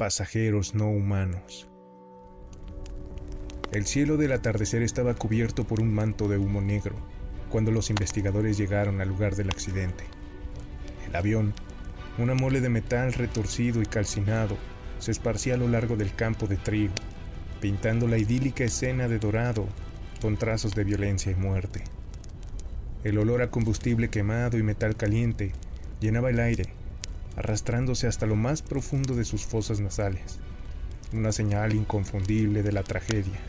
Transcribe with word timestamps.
pasajeros 0.00 0.74
no 0.74 0.88
humanos. 0.88 1.68
El 3.70 3.84
cielo 3.84 4.16
del 4.16 4.32
atardecer 4.32 4.80
estaba 4.80 5.12
cubierto 5.12 5.64
por 5.64 5.82
un 5.82 5.92
manto 5.92 6.26
de 6.26 6.38
humo 6.38 6.62
negro 6.62 6.96
cuando 7.50 7.70
los 7.70 7.90
investigadores 7.90 8.56
llegaron 8.56 9.02
al 9.02 9.10
lugar 9.10 9.36
del 9.36 9.50
accidente. 9.50 10.04
El 11.06 11.14
avión, 11.14 11.52
una 12.16 12.32
mole 12.32 12.62
de 12.62 12.70
metal 12.70 13.12
retorcido 13.12 13.82
y 13.82 13.84
calcinado, 13.84 14.56
se 15.00 15.10
esparcía 15.10 15.52
a 15.52 15.58
lo 15.58 15.68
largo 15.68 15.96
del 15.96 16.14
campo 16.14 16.46
de 16.46 16.56
trigo, 16.56 16.94
pintando 17.60 18.08
la 18.08 18.16
idílica 18.16 18.64
escena 18.64 19.06
de 19.06 19.18
dorado 19.18 19.68
con 20.22 20.38
trazos 20.38 20.74
de 20.74 20.84
violencia 20.84 21.30
y 21.30 21.34
muerte. 21.34 21.84
El 23.04 23.18
olor 23.18 23.42
a 23.42 23.50
combustible 23.50 24.08
quemado 24.08 24.56
y 24.56 24.62
metal 24.62 24.96
caliente 24.96 25.52
llenaba 26.00 26.30
el 26.30 26.40
aire, 26.40 26.72
arrastrándose 27.40 28.06
hasta 28.06 28.26
lo 28.26 28.36
más 28.36 28.60
profundo 28.60 29.16
de 29.16 29.24
sus 29.24 29.46
fosas 29.46 29.80
nasales, 29.80 30.38
una 31.14 31.32
señal 31.32 31.72
inconfundible 31.74 32.62
de 32.62 32.70
la 32.70 32.82
tragedia. 32.82 33.40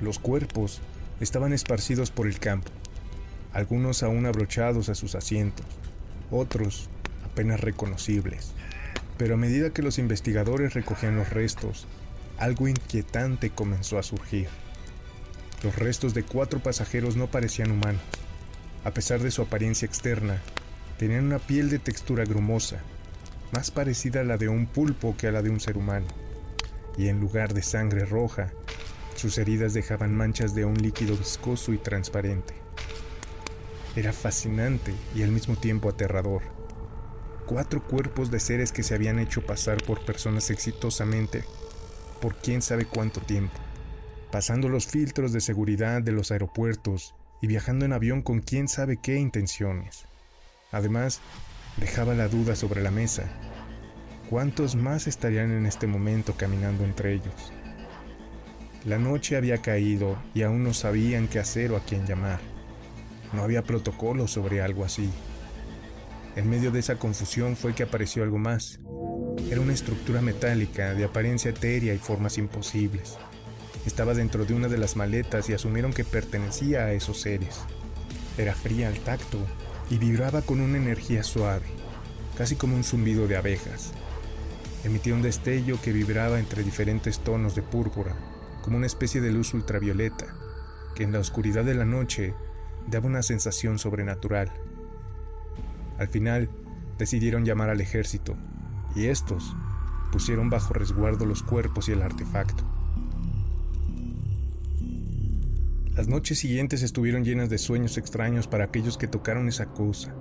Los 0.00 0.20
cuerpos 0.20 0.80
estaban 1.18 1.52
esparcidos 1.52 2.12
por 2.12 2.28
el 2.28 2.38
campo, 2.38 2.70
algunos 3.52 4.04
aún 4.04 4.26
abrochados 4.26 4.88
a 4.90 4.94
sus 4.94 5.16
asientos, 5.16 5.66
otros 6.30 6.88
apenas 7.24 7.60
reconocibles. 7.60 8.52
Pero 9.18 9.34
a 9.34 9.38
medida 9.38 9.70
que 9.70 9.82
los 9.82 9.98
investigadores 9.98 10.74
recogían 10.74 11.16
los 11.16 11.30
restos, 11.30 11.88
algo 12.38 12.68
inquietante 12.68 13.50
comenzó 13.50 13.98
a 13.98 14.04
surgir. 14.04 14.46
Los 15.64 15.76
restos 15.76 16.14
de 16.14 16.22
cuatro 16.22 16.60
pasajeros 16.60 17.16
no 17.16 17.26
parecían 17.26 17.72
humanos. 17.72 18.02
A 18.84 18.92
pesar 18.92 19.20
de 19.20 19.30
su 19.32 19.42
apariencia 19.42 19.86
externa, 19.86 20.40
tenían 21.02 21.24
una 21.24 21.40
piel 21.40 21.68
de 21.68 21.80
textura 21.80 22.24
grumosa, 22.24 22.80
más 23.50 23.72
parecida 23.72 24.20
a 24.20 24.24
la 24.24 24.36
de 24.36 24.48
un 24.48 24.66
pulpo 24.66 25.16
que 25.16 25.26
a 25.26 25.32
la 25.32 25.42
de 25.42 25.50
un 25.50 25.58
ser 25.58 25.76
humano. 25.76 26.06
Y 26.96 27.08
en 27.08 27.18
lugar 27.18 27.54
de 27.54 27.62
sangre 27.64 28.04
roja, 28.04 28.52
sus 29.16 29.36
heridas 29.36 29.74
dejaban 29.74 30.14
manchas 30.14 30.54
de 30.54 30.64
un 30.64 30.74
líquido 30.74 31.16
viscoso 31.16 31.72
y 31.72 31.78
transparente. 31.78 32.54
Era 33.96 34.12
fascinante 34.12 34.94
y 35.12 35.24
al 35.24 35.32
mismo 35.32 35.56
tiempo 35.56 35.88
aterrador. 35.88 36.42
Cuatro 37.46 37.82
cuerpos 37.82 38.30
de 38.30 38.38
seres 38.38 38.70
que 38.70 38.84
se 38.84 38.94
habían 38.94 39.18
hecho 39.18 39.44
pasar 39.44 39.82
por 39.82 40.04
personas 40.04 40.50
exitosamente 40.50 41.42
por 42.20 42.36
quién 42.36 42.62
sabe 42.62 42.84
cuánto 42.84 43.20
tiempo, 43.20 43.58
pasando 44.30 44.68
los 44.68 44.86
filtros 44.86 45.32
de 45.32 45.40
seguridad 45.40 46.00
de 46.00 46.12
los 46.12 46.30
aeropuertos 46.30 47.16
y 47.40 47.48
viajando 47.48 47.86
en 47.86 47.92
avión 47.92 48.22
con 48.22 48.38
quién 48.38 48.68
sabe 48.68 48.98
qué 49.02 49.16
intenciones. 49.16 50.06
Además, 50.72 51.20
dejaba 51.76 52.14
la 52.14 52.28
duda 52.28 52.56
sobre 52.56 52.82
la 52.82 52.90
mesa. 52.90 53.24
¿Cuántos 54.30 54.74
más 54.74 55.06
estarían 55.06 55.50
en 55.50 55.66
este 55.66 55.86
momento 55.86 56.34
caminando 56.34 56.84
entre 56.84 57.12
ellos? 57.12 57.52
La 58.86 58.98
noche 58.98 59.36
había 59.36 59.58
caído 59.58 60.16
y 60.34 60.42
aún 60.42 60.64
no 60.64 60.72
sabían 60.72 61.28
qué 61.28 61.38
hacer 61.38 61.70
o 61.72 61.76
a 61.76 61.84
quién 61.84 62.06
llamar. 62.06 62.40
No 63.32 63.42
había 63.42 63.62
protocolo 63.62 64.26
sobre 64.26 64.62
algo 64.62 64.84
así. 64.84 65.10
En 66.34 66.48
medio 66.48 66.70
de 66.70 66.80
esa 66.80 66.96
confusión 66.96 67.56
fue 67.56 67.74
que 67.74 67.82
apareció 67.82 68.22
algo 68.22 68.38
más. 68.38 68.80
Era 69.50 69.60
una 69.60 69.74
estructura 69.74 70.22
metálica 70.22 70.94
de 70.94 71.04
apariencia 71.04 71.50
etérea 71.50 71.92
y 71.92 71.98
formas 71.98 72.38
imposibles. 72.38 73.18
Estaba 73.84 74.14
dentro 74.14 74.46
de 74.46 74.54
una 74.54 74.68
de 74.68 74.78
las 74.78 74.96
maletas 74.96 75.50
y 75.50 75.52
asumieron 75.52 75.92
que 75.92 76.04
pertenecía 76.04 76.84
a 76.84 76.92
esos 76.92 77.20
seres. 77.20 77.60
Era 78.38 78.54
fría 78.54 78.88
al 78.88 78.98
tacto 79.00 79.38
y 79.92 79.98
vibraba 79.98 80.40
con 80.40 80.62
una 80.62 80.78
energía 80.78 81.22
suave, 81.22 81.66
casi 82.38 82.56
como 82.56 82.74
un 82.76 82.82
zumbido 82.82 83.28
de 83.28 83.36
abejas. 83.36 83.92
Emitía 84.84 85.14
un 85.14 85.20
destello 85.20 85.78
que 85.82 85.92
vibraba 85.92 86.38
entre 86.38 86.62
diferentes 86.62 87.18
tonos 87.18 87.54
de 87.54 87.60
púrpura 87.60 88.16
como 88.62 88.78
una 88.78 88.86
especie 88.86 89.20
de 89.20 89.30
luz 89.30 89.52
ultravioleta, 89.52 90.34
que 90.94 91.02
en 91.04 91.12
la 91.12 91.18
oscuridad 91.18 91.62
de 91.64 91.74
la 91.74 91.84
noche 91.84 92.34
daba 92.88 93.06
una 93.06 93.22
sensación 93.22 93.78
sobrenatural. 93.78 94.50
Al 95.98 96.08
final, 96.08 96.48
decidieron 96.96 97.44
llamar 97.44 97.68
al 97.68 97.82
ejército, 97.82 98.34
y 98.96 99.08
estos 99.08 99.54
pusieron 100.10 100.48
bajo 100.48 100.72
resguardo 100.72 101.26
los 101.26 101.42
cuerpos 101.42 101.90
y 101.90 101.92
el 101.92 102.00
artefacto. 102.00 102.64
Las 105.94 106.08
noches 106.08 106.38
siguientes 106.38 106.82
estuvieron 106.82 107.22
llenas 107.22 107.50
de 107.50 107.58
sueños 107.58 107.98
extraños 107.98 108.46
para 108.48 108.64
aquellos 108.64 108.96
que 108.96 109.08
tocaron 109.08 109.46
esa 109.48 109.66
cosa. 109.66 110.14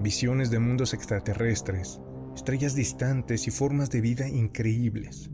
Visiones 0.00 0.50
de 0.50 0.58
mundos 0.58 0.94
extraterrestres, 0.94 2.00
estrellas 2.34 2.74
distantes 2.74 3.46
y 3.46 3.52
formas 3.52 3.90
de 3.90 4.00
vida 4.00 4.26
increíbles. 4.26 5.30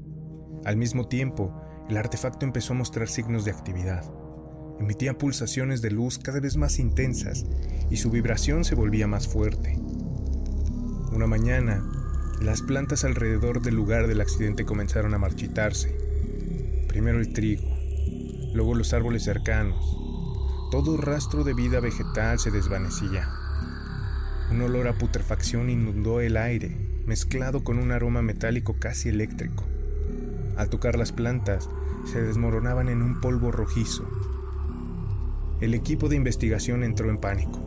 Al 0.66 0.76
mismo 0.76 1.08
tiempo, 1.08 1.58
el 1.88 1.96
artefacto 1.96 2.44
empezó 2.44 2.74
a 2.74 2.76
mostrar 2.76 3.08
signos 3.08 3.46
de 3.46 3.52
actividad. 3.52 4.04
Emitía 4.78 5.16
pulsaciones 5.16 5.80
de 5.80 5.90
luz 5.90 6.18
cada 6.18 6.40
vez 6.40 6.58
más 6.58 6.78
intensas 6.78 7.46
y 7.88 7.96
su 7.96 8.10
vibración 8.10 8.62
se 8.62 8.74
volvía 8.74 9.06
más 9.06 9.26
fuerte. 9.26 9.78
Una 11.12 11.26
mañana, 11.26 11.82
las 12.42 12.60
plantas 12.60 13.04
alrededor 13.04 13.62
del 13.62 13.74
lugar 13.74 14.06
del 14.06 14.20
accidente 14.20 14.66
comenzaron 14.66 15.14
a 15.14 15.18
marchitarse. 15.18 15.96
Primero 16.88 17.20
el 17.20 17.32
trigo, 17.32 17.75
luego 18.56 18.74
los 18.74 18.94
árboles 18.94 19.22
cercanos. 19.22 19.96
Todo 20.70 20.96
rastro 20.96 21.44
de 21.44 21.52
vida 21.52 21.78
vegetal 21.78 22.38
se 22.38 22.50
desvanecía. 22.50 23.28
Un 24.50 24.62
olor 24.62 24.88
a 24.88 24.96
putrefacción 24.96 25.68
inundó 25.68 26.20
el 26.20 26.36
aire, 26.36 26.74
mezclado 27.04 27.62
con 27.62 27.78
un 27.78 27.92
aroma 27.92 28.22
metálico 28.22 28.76
casi 28.78 29.10
eléctrico. 29.10 29.64
Al 30.56 30.70
tocar 30.70 30.96
las 30.96 31.12
plantas, 31.12 31.68
se 32.10 32.22
desmoronaban 32.22 32.88
en 32.88 33.02
un 33.02 33.20
polvo 33.20 33.52
rojizo. 33.52 34.08
El 35.60 35.74
equipo 35.74 36.08
de 36.08 36.16
investigación 36.16 36.82
entró 36.82 37.10
en 37.10 37.18
pánico. 37.18 37.60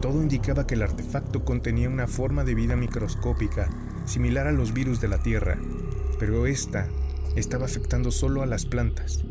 Todo 0.00 0.20
indicaba 0.20 0.66
que 0.66 0.74
el 0.74 0.82
artefacto 0.82 1.44
contenía 1.44 1.88
una 1.88 2.08
forma 2.08 2.44
de 2.44 2.54
vida 2.54 2.76
microscópica 2.76 3.68
similar 4.04 4.46
a 4.46 4.52
los 4.52 4.72
virus 4.72 5.00
de 5.00 5.08
la 5.08 5.22
Tierra, 5.22 5.58
pero 6.18 6.46
esta 6.46 6.88
estaba 7.36 7.66
afectando 7.66 8.10
solo 8.10 8.42
a 8.42 8.46
las 8.46 8.66
plantas. 8.66 9.24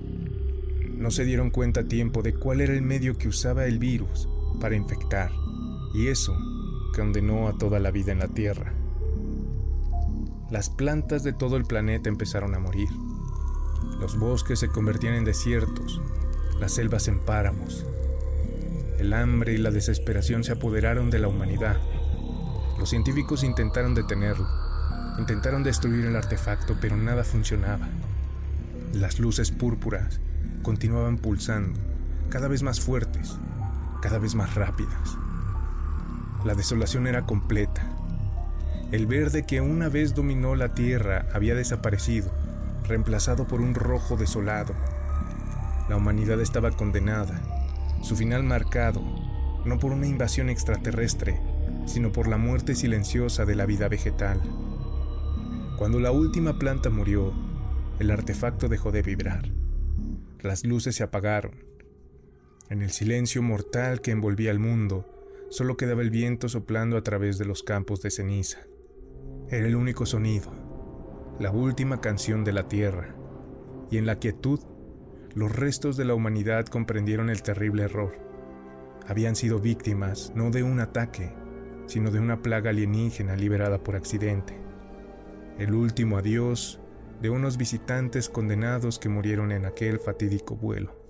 No 0.97 1.12
se 1.12 1.25
dieron 1.25 1.52
cuenta 1.52 1.81
a 1.81 1.88
tiempo 1.88 2.24
de 2.24 2.34
cuál 2.34 2.59
era 2.59 2.74
el 2.74 2.81
medio 2.81 3.19
que 3.19 3.28
usaba 3.28 3.66
el 3.66 3.78
virus 3.78 4.28
para 4.59 4.75
infectar, 4.75 5.31
y 5.94 6.08
eso 6.08 6.35
condenó 6.96 7.47
a 7.47 7.56
toda 7.56 7.80
la 7.80 7.91
vida 7.91 8.12
en 8.12 8.19
la 8.19 8.28
Tierra. 8.28 8.74
Las 10.50 10.72
plantas 10.72 11.24
de 11.24 11.34
todo 11.34 11.56
el 11.56 11.66
planeta 11.66 12.09
empezaron 12.09 12.56
a 12.56 12.59
morir. 12.59 12.90
Los 14.00 14.18
bosques 14.18 14.58
se 14.59 14.69
convertían 14.69 15.13
en 15.13 15.24
desiertos, 15.24 16.02
las 16.59 16.74
selvas 16.74 17.08
en 17.08 17.19
páramos. 17.19 17.85
El 18.97 19.14
hambre 19.14 19.53
y 19.53 19.58
la 19.58 19.69
desesperación 19.69 20.44
se 20.44 20.53
apoderaron 20.53 21.12
de 21.12 21.19
la 21.19 21.28
humanidad. 21.28 21.78
Los 22.79 22.90
científicos 22.90 23.44
intentaron 23.44 23.94
detenerlo, 23.94 24.47
intentaron 25.19 25.62
destruir 25.62 26.06
el 26.06 26.16
artefacto, 26.16 26.75
pero 26.81 26.97
nada 26.97 27.24
funcionaba. 27.24 27.88
Las 28.94 29.19
luces 29.19 29.52
púrpuras 29.52 30.19
continuaban 30.63 31.18
pulsando, 31.18 31.80
cada 32.30 32.47
vez 32.47 32.63
más 32.63 32.80
fuertes, 32.80 33.38
cada 34.02 34.19
vez 34.19 34.35
más 34.35 34.56
rápidas. 34.56 35.18
La 36.46 36.56
desolación 36.56 37.08
era 37.08 37.25
completa. 37.25 37.84
El 38.91 39.06
verde 39.06 39.46
que 39.46 39.62
una 39.62 39.90
vez 39.90 40.16
dominó 40.16 40.56
la 40.56 40.69
tierra 40.69 41.25
había 41.34 41.56
desaparecido 41.56 42.31
reemplazado 42.88 43.47
por 43.47 43.62
un 43.62 43.75
rojo 43.75 44.18
desolado. 44.18 44.74
La 45.90 45.97
humanidad 45.97 46.40
estaba 46.41 46.72
condenada, 46.72 47.41
su 48.02 48.16
final 48.16 48.44
marcado, 48.44 49.02
no 49.66 49.79
por 49.79 49.91
una 49.91 50.08
invasión 50.08 50.50
extraterrestre, 50.50 51.40
sino 51.85 52.12
por 52.12 52.28
la 52.28 52.38
muerte 52.38 52.75
silenciosa 52.75 53.46
de 53.46 53.56
la 53.56 53.66
vida 53.66 53.88
vegetal. 53.88 54.41
Cuando 55.78 56.00
la 56.00 56.12
última 56.12 56.58
planta 56.58 56.90
murió, 56.90 57.34
el 58.00 58.11
artefacto 58.11 58.67
dejó 58.67 58.91
de 58.91 59.02
vibrar. 59.02 59.56
Las 60.47 60.64
luces 60.64 60.96
se 60.96 61.03
apagaron. 61.03 61.66
En 62.70 62.82
el 62.82 62.91
silencio 62.91 63.44
mortal 63.44 63.99
que 63.99 64.11
envolvía 64.11 64.49
el 64.49 64.59
mundo, 64.59 65.05
solo 65.49 65.76
quedaba 65.76 66.02
el 66.02 66.09
viento 66.09 66.47
soplando 66.47 66.96
a 66.96 67.03
través 67.03 67.38
de 67.38 67.44
los 67.44 67.64
campos 67.64 68.02
de 68.02 68.11
ceniza. 68.11 68.59
Era 69.49 69.67
el 69.67 69.76
único 69.76 70.05
sonido, 70.05 70.53
la 71.38 71.52
última 71.52 71.99
canción 71.99 72.46
de 72.46 72.53
la 72.53 72.70
Tierra, 72.70 73.14
y 73.91 73.97
en 73.97 74.05
la 74.05 74.20
quietud 74.20 74.61
los 75.35 75.53
restos 75.53 75.97
de 75.97 76.05
la 76.05 76.14
humanidad 76.14 76.66
comprendieron 76.67 77.29
el 77.29 77.41
terrible 77.43 77.84
error. 77.84 78.17
Habían 79.05 79.35
sido 79.35 79.59
víctimas 79.59 80.32
no 80.34 80.50
de 80.50 80.64
un 80.64 80.79
ataque, 80.79 81.34
sino 81.88 82.09
de 82.09 82.22
una 82.22 82.41
plaga 82.41 82.70
alienígena 82.70 83.35
liberada 83.35 83.84
por 83.84 83.97
accidente. 83.97 84.58
El 85.59 85.73
último 85.73 86.17
adiós 86.17 86.79
de 87.22 87.29
unos 87.29 87.58
visitantes 87.58 88.29
condenados 88.29 88.99
que 88.99 89.09
murieron 89.09 89.52
en 89.52 89.66
aquel 89.66 89.99
fatídico 89.99 90.55
vuelo. 90.55 91.06